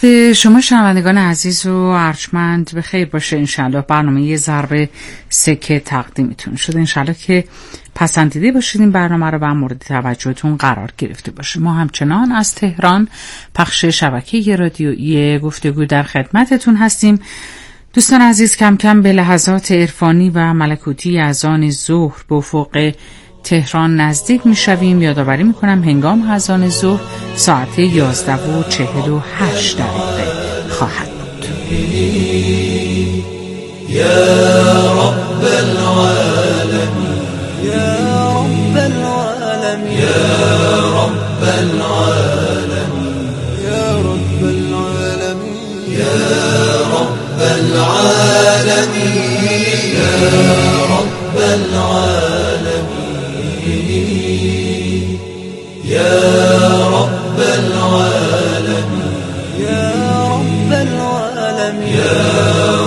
وقت 0.03 0.33
شما 0.33 0.61
شنوندگان 0.61 1.19
عزیز 1.19 1.67
و 1.67 1.77
ارجمند 1.77 2.71
به 2.75 2.83
خیر 2.83 3.09
باشه. 3.09 3.37
انشالله 3.37 3.81
برنامه 3.81 4.23
یه 4.23 4.37
ضرب 4.37 4.89
سکه 5.29 5.81
تقدیمتون 5.81 6.57
شده 6.57 6.79
انشالله 6.79 7.15
که 7.15 7.45
پسندیده 7.95 8.53
باشید 8.53 8.81
این 8.81 8.91
برنامه 8.91 9.31
رو 9.31 9.39
و 9.39 9.55
مورد 9.55 9.79
توجهتون 9.79 10.57
قرار 10.57 10.93
گرفته 10.99 11.31
باشه. 11.31 11.61
ما 11.61 11.73
همچنان 11.73 12.33
از 12.33 12.55
تهران 12.55 13.09
پخش 13.55 13.85
شبکه 13.85 14.57
رادیویی 14.57 15.39
گفتگو 15.39 15.85
در 15.85 16.03
خدمتتون 16.03 16.77
هستیم. 16.77 17.21
دوستان 17.95 18.21
عزیز 18.21 18.57
کم 18.57 18.77
کم 18.77 19.03
به 19.03 19.13
لحظات 19.13 19.73
عرفانی 19.73 20.31
و 20.31 20.55
ملکوتی 20.55 21.19
از 21.19 21.45
آن 21.45 21.71
ظهر 21.71 22.25
به 22.29 22.35
افق 22.35 22.93
تهران 23.45 24.01
نزدیک 24.01 24.47
می 24.47 24.57
شویم 24.57 25.03
یادآوری 25.03 25.45
می 25.45 25.55
کنم 25.55 25.85
هنگام 25.85 26.23
هزان 26.29 26.69
ظهر 26.69 27.01
ساعت 27.37 27.79
11 27.79 28.35
و 28.35 28.63
48 28.69 29.77
دقیقه 29.77 30.25
خواهد 30.69 31.09
بود. 31.09 31.47
یا 33.89 34.09
رب 34.93 35.43
یا 37.65 37.83
رب 38.43 38.77
العالمین 38.77 40.03
یا 40.03 40.79
رب 40.79 41.43
العالمین 41.53 43.19
یا 43.63 44.01
رب 44.01 44.43
العالمین 44.45 45.59
یا 45.89 46.17
رب 46.93 47.41
العالمین 47.41 48.43
یا 49.99 50.15
رب 50.85 51.37
العالمین 51.37 52.52
رب 56.97 57.39
العالمين. 57.41 59.13
يا 59.59 59.93
رب 60.33 60.73
العالمين. 60.73 61.89
يا 61.89 62.13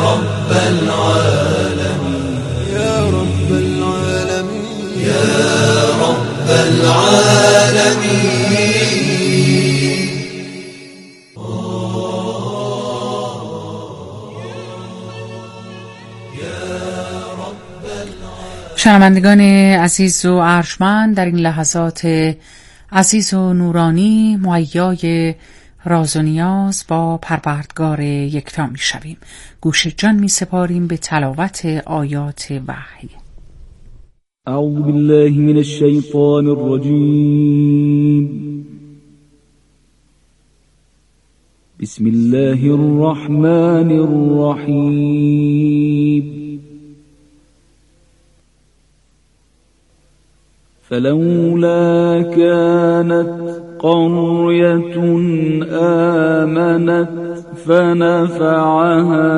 رب 0.08 0.52
العالمين. 0.52 2.40
يا 2.74 2.94
رب 3.18 3.52
العالمين. 3.52 4.66
يا 4.98 5.26
رب 6.04 6.50
العالمين. 6.50 7.06
شنوندگان 18.76 19.42
عزیز 19.42 20.26
و 20.26 20.34
ارجمند 20.34 21.16
در 21.18 21.26
این 21.26 21.36
لحظات 21.36 22.02
عزیز 22.92 23.34
و 23.34 23.54
نورانی 23.54 24.38
معیای 24.42 25.36
راز 25.86 26.18
و 26.18 26.22
نیاز 26.22 26.86
با 26.88 27.18
پروردگار 27.18 28.00
یکتا 28.02 28.68
می 28.68 28.78
شویم 28.78 29.18
گوش 29.62 29.88
جان 29.88 30.16
می 30.16 30.28
سپاریم 30.28 30.88
به 30.88 30.98
تلاوت 30.98 31.66
آیات 31.86 32.62
وحی. 32.68 33.10
اعوذ 34.48 34.82
بالله 34.82 35.30
من 35.30 35.58
الشیطان 35.58 36.48
الرجیم. 36.48 37.76
بسم 41.80 42.06
الله 42.06 42.72
الرحمن 42.72 43.92
الرحیم. 43.92 45.46
فلولا 50.90 52.22
كانت 52.22 53.62
قرية 53.80 54.98
آمنت 55.72 57.10
فنفعها 57.66 59.32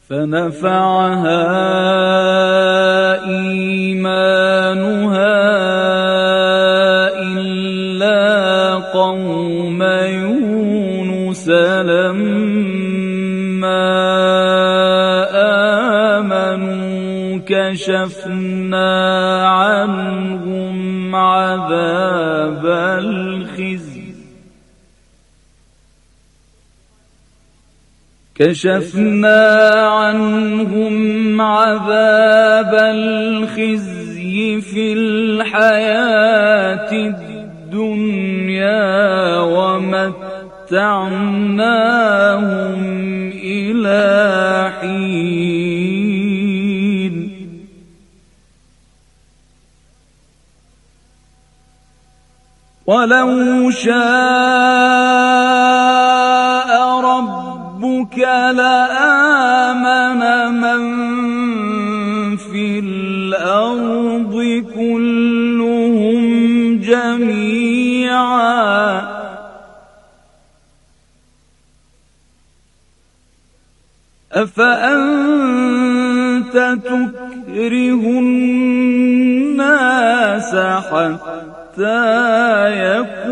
فنفعها 0.09 2.12
كشفنا 17.47 18.91
عنهم 19.47 21.15
عذاب 21.15 22.65
الخزي 22.65 24.03
كشفنا 28.35 29.71
عنهم 29.79 31.41
عذاب 31.41 32.73
الخزي 32.73 34.61
في 34.61 34.93
الحياة 34.93 36.91
الدنيا 36.91 38.53
ومتعناهم 39.39 40.33
ولو 53.03 53.69
شاء 53.69 53.93
ربك 57.01 58.17
لآمن 58.59 60.21
من 60.61 60.83
الأرض 62.79 64.35
كلهم 64.75 66.21
جميعا. 66.79 68.33
أفأنت 74.33 75.73
تكره 76.83 78.03
الناس 78.19 79.71
حتى 80.55 81.52
يكونوا 82.67 83.23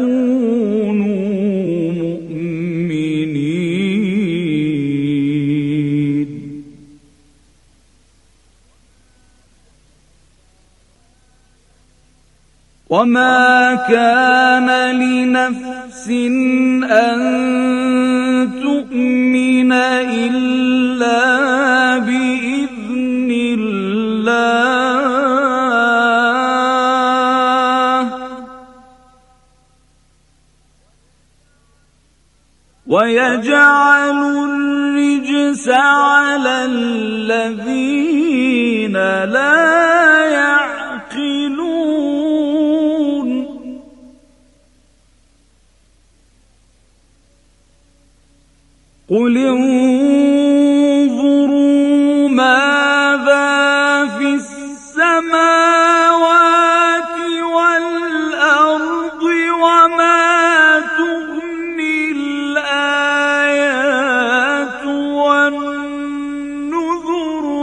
مؤمنين. 1.92 2.32
وما 12.90 13.76
كان 13.90 14.96
لنفس 14.96 16.10
أن 16.84 17.22
تؤمن 18.62 19.72
إلا 19.72 21.81
ويجعل 33.12 34.20
الرجس 34.46 35.70
على 35.70 36.66
الذين 36.66 38.14
لا 39.36 39.61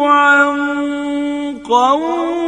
عن 0.09 1.59
قوم 1.69 2.48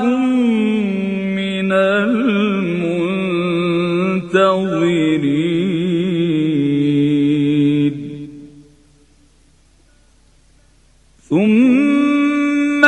معكم 0.00 0.20
من 1.36 1.72
المنتظرين. 1.72 2.30
ثم 11.30 12.82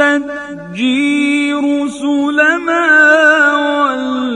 ننجي 0.00 1.52
رسلنا 1.52 2.86
والذين 3.66 4.30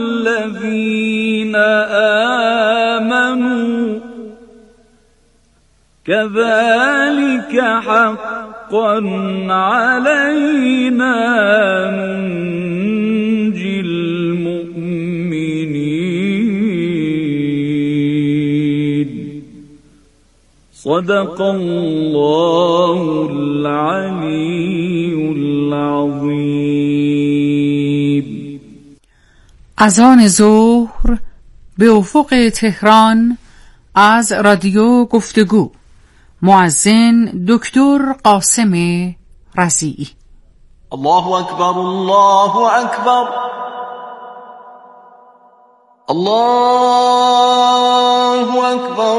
آمنوا. 2.95 3.99
كذلك 6.05 7.53
حقا 8.71 9.03
علينا 9.51 11.15
ننجي 11.91 13.79
المؤمنين. 13.79 14.61
صدق 20.73 21.41
الله 21.41 23.29
العلي 23.31 25.13
العظيم. 25.37 26.21
اذان 29.79 30.27
ظهر 30.27 31.17
به 31.77 31.97
افق 31.97 32.49
تهران 32.49 33.37
از 33.95 34.31
رادیو 34.31 35.05
گفتگو. 35.05 35.71
معزن 36.43 37.45
دکتر 37.47 38.13
قاسم 38.23 38.73
رزیعی 39.57 40.07
الله 40.93 41.39
أكبر 41.39 41.69
الله 41.71 42.81
أكبر 42.81 43.27
الله 46.09 47.13
أكبر 48.73 49.17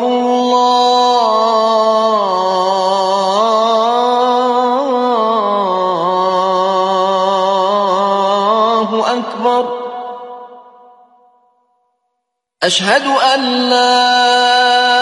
الله 8.53 9.19
أكبر 9.19 9.65
أشهد 12.63 13.07
أن 13.35 13.41
لا 13.71 15.02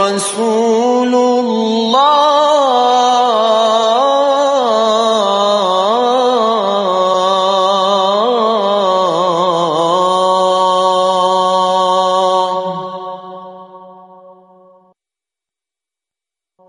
رسول 0.00 1.14
الله. 1.14 2.24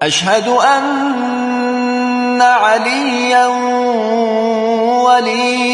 أشهد 0.02 0.48
أن 0.48 2.41
عليا 2.41 3.48
ولي 5.06 5.64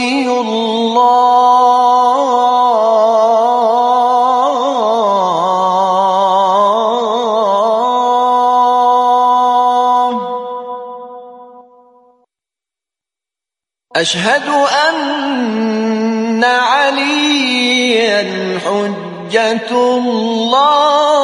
أشهد 14.02 14.48
أن 14.90 16.44
عليا 16.44 18.20
حجة 18.60 19.72
الله. 19.72 21.22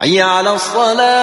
حي 0.00 0.20
على 0.22 0.54
الصلاة. 0.54 1.21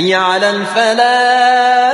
حي 0.00 0.14
على 0.14 0.50
الفلاح 0.50 1.89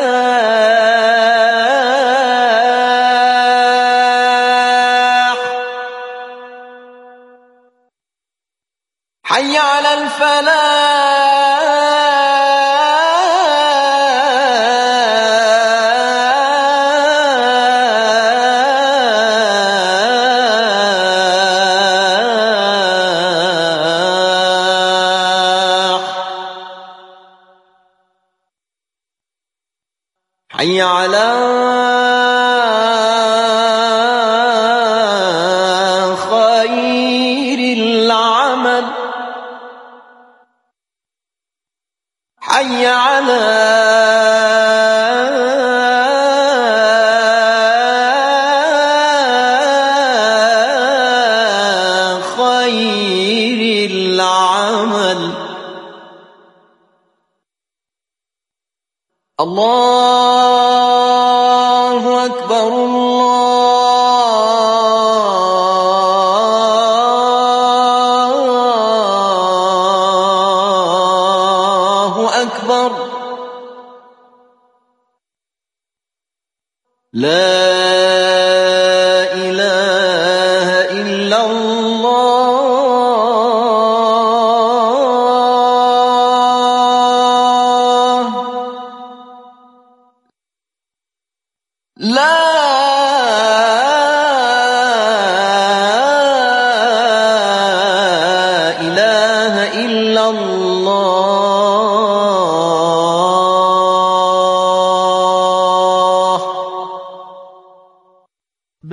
لا 77.26 77.55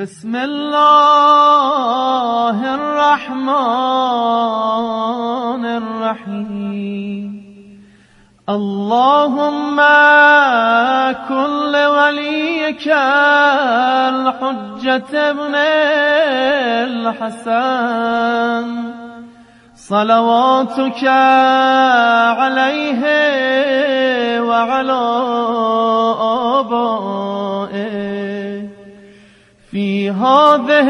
بسم 0.03 0.35
الله 0.35 0.75
الرحمن 2.75 3.63
الرحيم. 5.65 7.31
اللهم 8.49 9.77
كن 11.29 11.71
لوليك 11.71 12.87
الحجة 14.11 15.11
ابن 15.31 15.55
الحسن. 17.15 18.65
صلواتك 19.75 21.03
عليه 22.39 23.01
وعلى 24.41 24.93
في 30.03 30.09
هذه 30.11 30.89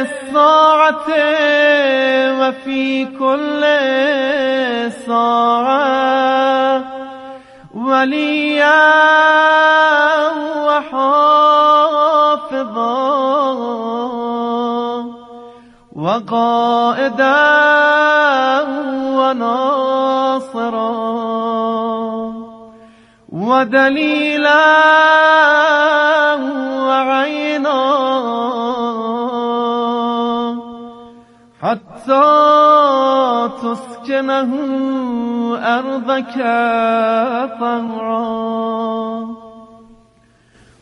الساعة 0.00 1.08
وفي 2.40 3.04
كل 3.04 3.62
ساعة 5.06 6.84
وليا 7.74 8.82
وحافظا 10.66 11.76
وقائدا 15.96 17.36
وناصرا 19.18 20.96
ودليلا 23.32 24.86
حتى 31.66 33.50
تسكنه 33.62 34.52
أرضك 35.58 36.34
طهرا 37.60 39.26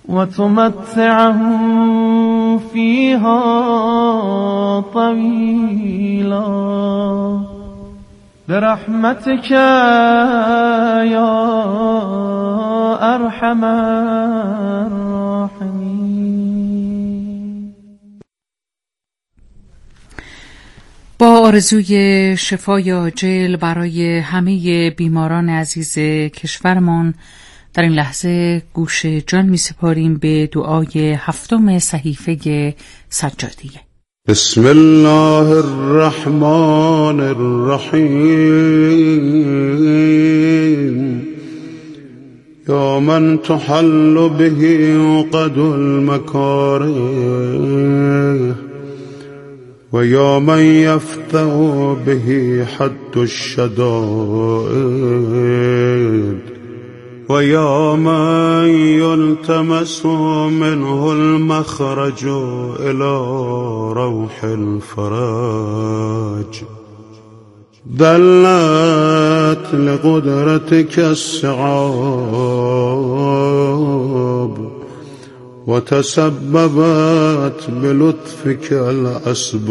وتمتعه 0.09 1.41
فيها 2.73 3.41
طويلا. 4.81 6.45
برحمتك 8.49 9.51
يا 9.51 9.75
أرحم 13.15 13.65
الراحمين. 13.65 15.04
آرزوی 21.45 22.37
شفای 22.39 22.91
عاجل 22.91 23.57
برای 23.57 24.19
همه 24.19 24.91
بیماران 24.91 25.49
عزیز 25.49 25.99
کشورمان. 26.29 27.15
در 27.75 27.83
این 27.83 27.93
لحظه 27.93 28.63
گوش 28.73 29.07
جان 29.07 29.47
می 29.47 29.57
سپاریم 29.57 30.17
به 30.17 30.47
دعای 30.47 31.17
هفتم 31.19 31.79
صحیفه 31.79 32.75
سجادیه 33.09 33.81
بسم 34.29 34.67
الله 34.67 35.49
الرحمن 35.51 37.21
الرحیم. 37.21 38.55
يا 42.69 43.01
من 43.01 43.39
تحل 43.39 44.29
به 44.29 44.51
عقد 44.99 45.59
المكاره 45.59 46.95
ويا 49.95 50.39
من 50.39 50.59
يفتح 50.59 51.45
به 52.07 52.27
حد 52.79 53.17
الشدائد 53.17 53.75
ويا 57.29 57.95
من 57.95 58.69
يلتمس 58.75 60.07
منه 60.07 61.13
المخرج 61.13 62.25
إلى 62.81 63.19
روح 63.93 64.45
الفرج 64.45 65.05
دلت 67.87 69.75
لقدرتك 69.75 70.99
الصعاب 70.99 72.35
وتسببت 75.67 77.61
بلطفك 77.83 78.73
الأسباب 78.73 79.65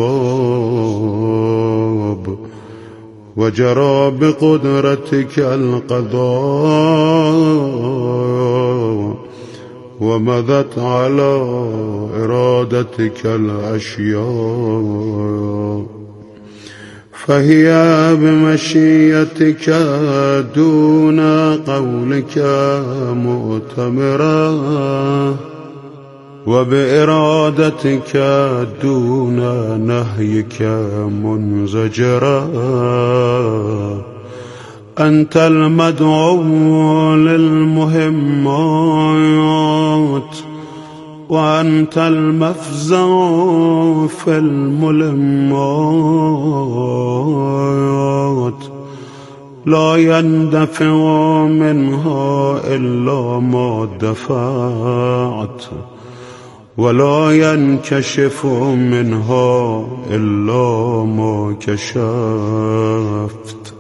وجرى 3.38 4.12
بقدرتك 4.12 5.40
القضاء 5.40 6.24
ومضت 10.02 10.80
على 10.80 11.34
إرادتك 12.24 13.26
الأشياء 13.26 14.24
فهي 17.26 17.68
بمشيتك 18.16 19.70
دون 20.56 21.20
قولك 21.56 22.38
مؤتمرا 23.26 24.54
وبإرادتك 26.48 28.18
دون 28.84 29.40
نهيك 29.88 30.62
منزجرا. 31.24 32.48
أنت 35.00 35.38
المدعو 35.38 36.44
للمهمات 37.16 38.04
وأنت 41.30 41.98
المفزع 41.98 43.08
في 44.08 44.38
الملمات. 44.38 45.64
لا 49.66 49.96
يندفع 49.96 50.94
منها 51.46 52.62
إلا 52.68 53.40
ما 53.40 53.88
دفعت. 54.02 55.64
ولا 56.78 57.32
ينكشف 57.32 58.46
منها 58.46 59.88
إلا 60.10 61.04
ما 61.06 61.56
كشفت. 61.62 63.74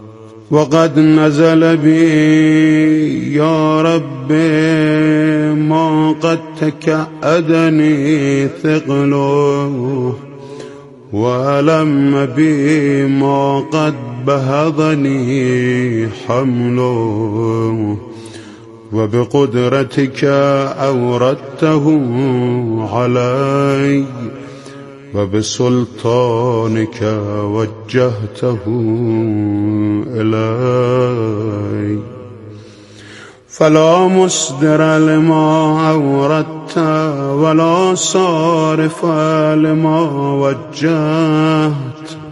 وقد 0.51 0.99
نزل 0.99 1.77
بي 1.77 3.33
يا 3.33 3.81
رب 3.81 4.31
ما 5.57 6.15
قد 6.21 6.39
تكأدني 6.61 8.47
ثقله 8.47 10.13
وألم 11.13 12.25
بي 12.25 13.05
ما 13.05 13.59
قد 13.59 13.93
بهضني 14.27 16.07
حمله. 16.27 17.97
وبقدرتك 18.93 20.23
أوردته 20.79 21.85
علي 22.93 24.05
وبسلطانك 25.15 26.99
وجهته 27.43 28.59
إلي. 30.07 31.99
فلا 33.47 34.07
مصدر 34.07 34.97
لما 34.97 35.89
أوردت 35.91 36.77
ولا 37.37 37.95
صارف 37.95 39.05
لما 39.55 40.01
وجهت. 40.41 42.22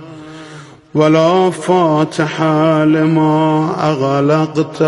ولا 0.96 1.50
فاتح 1.50 2.42
لما 2.84 3.70
أغلقت 3.84 4.82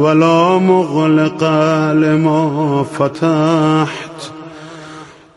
ولا 0.00 0.58
مغلق 0.58 1.44
لما 1.92 2.84
فتحت 2.98 4.32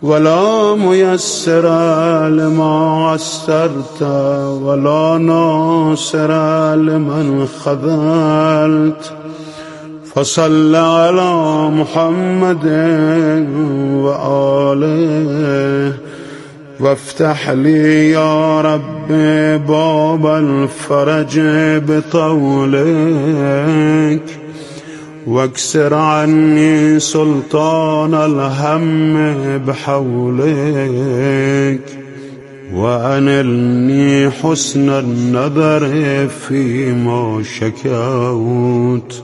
ولا 0.01 0.75
ميسر 0.75 1.67
لما 2.27 3.09
عسرت 3.09 4.01
ولا 4.63 5.17
ناصر 5.17 6.31
لمن 6.75 7.47
خذلت 7.63 9.13
فصل 10.15 10.75
على 10.75 11.33
محمد 11.69 12.65
وآله 14.03 15.29
وافتح 16.79 17.49
لي 17.49 18.09
يا 18.09 18.61
رب 18.61 19.07
باب 19.67 20.25
الفرج 20.25 21.39
بطولك 21.87 22.79
واكسر 25.27 25.93
عني 25.93 26.99
سلطان 26.99 28.13
الهم 28.13 29.17
بحولك 29.57 30.59
وأنلني 32.73 34.31
حسن 34.31 34.89
النظر 34.89 35.87
فيما 36.47 37.43
شكوت. 37.43 39.23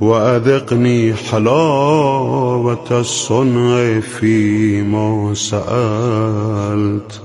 وأذقني 0.00 1.14
حلاوة 1.14 3.00
الصنع 3.00 4.00
فيما 4.00 5.34
سألت. 5.34 7.20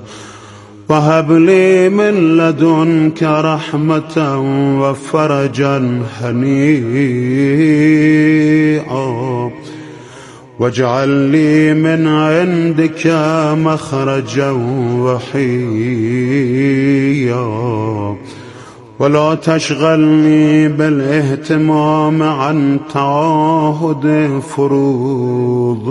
وهب 0.89 1.31
لي 1.31 1.89
من 1.89 2.37
لدنك 2.37 3.23
رحمة 3.23 4.39
وفرجا 4.81 6.03
هنيئا. 6.21 6.89
واجعل 10.59 11.09
لي 11.09 11.73
من 11.73 12.07
عندك 12.07 13.07
مخرجا 13.57 14.51
وحيا 14.99 16.48
ولا 18.99 19.35
تشغلني 19.35 20.67
بالاهتمام 20.67 22.23
عن 22.23 22.79
تعاهد 22.93 24.39
فروضك 24.55 25.87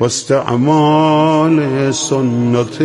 واستعمال 0.00 1.58
سنتك. 1.94 2.80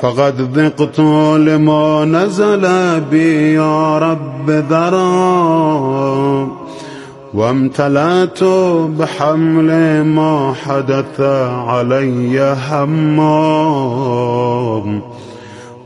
فقد 0.00 0.58
ذقت 0.58 1.00
لما 1.40 2.04
نزل 2.04 2.64
بي 3.00 3.54
يا 3.54 3.98
رب 3.98 4.50
ذرا 4.50 6.48
وامتلأت 7.34 8.44
بحمل 8.98 10.04
ما 10.04 10.54
حدث 10.64 11.20
علي 11.68 12.56
همام 12.70 13.80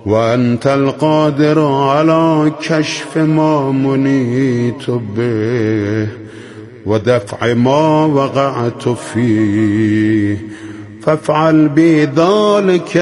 وأنت 0.07 0.67
القادر 0.67 1.67
على 1.67 2.53
كشف 2.63 3.19
ما 3.19 3.73
منيت 3.73 4.91
به 4.91 6.09
ودفع 6.87 7.55
ما 7.55 8.05
وقعت 8.05 8.89
فيه. 8.89 10.39
فافعل 11.03 11.69
بي 11.69 12.05
ذلك 12.05 12.97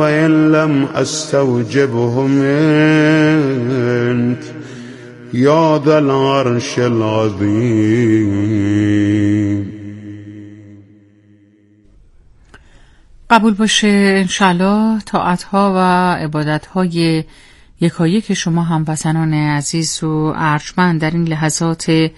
وإن 0.00 0.52
لم 0.52 0.86
أستوجبه 0.94 2.26
منك. 2.26 3.58
يا 5.34 5.78
ذا 5.86 5.98
العرش 5.98 6.78
العظيم. 6.78 8.38
قبول 13.30 13.54
باشه 13.54 13.88
انشالله 14.18 15.00
طاعتها 15.00 15.72
و 15.76 15.78
عبادتهای 16.24 17.24
یکایی 17.80 18.20
که 18.20 18.34
شما 18.34 18.62
هموطنان 18.62 19.34
عزیز 19.34 20.04
و 20.04 20.32
ارجمند 20.36 21.00
در 21.00 21.10
این 21.10 21.28
لحظات 21.28 22.10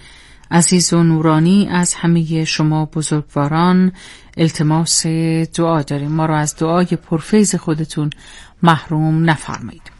عزیز 0.51 0.93
و 0.93 1.03
نورانی 1.03 1.67
از 1.71 1.93
همه 1.93 2.45
شما 2.45 2.85
بزرگواران 2.85 3.91
التماس 4.37 5.05
دعا 5.55 5.81
داریم. 5.81 6.11
ما 6.11 6.25
را 6.25 6.37
از 6.37 6.55
دعای 6.55 6.85
پرفیز 6.85 7.55
خودتون 7.55 8.09
محروم 8.63 9.29
نفرمایید. 9.29 9.91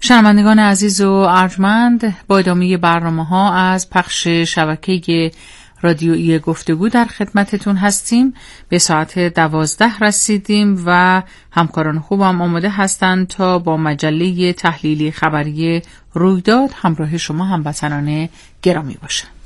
شنوندگان 0.00 0.58
عزیز 0.58 1.00
و 1.00 1.12
ارجمند 1.12 2.16
با 2.28 2.38
ادامه 2.38 2.76
برنامه 2.76 3.24
ها 3.24 3.54
از 3.54 3.90
پخش 3.90 4.28
شبکه 4.28 5.30
رادیویی 5.82 6.38
گفتگو 6.38 6.88
در 6.88 7.04
خدمتتون 7.04 7.76
هستیم. 7.76 8.34
به 8.68 8.78
ساعت 8.78 9.18
دوازده 9.18 9.98
رسیدیم 9.98 10.82
و 10.86 11.22
همکاران 11.52 11.98
خوبم 12.00 12.42
آماده 12.42 12.70
هستند 12.70 13.26
تا 13.26 13.58
با 13.58 13.76
مجله 13.76 14.52
تحلیلی 14.52 15.10
خبری 15.10 15.82
رویداد 16.14 16.70
همراه 16.74 17.18
شما 17.18 17.44
هموطنان 17.44 18.28
گرامی 18.62 18.96
باشند. 19.02 19.42